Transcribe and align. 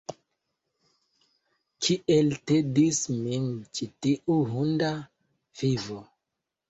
Kiel 1.87 2.33
tedis 2.51 3.01
min 3.19 3.45
ĉi 3.79 3.91
tiu 4.07 4.39
hunda 4.55 4.91
vivo! 5.63 6.01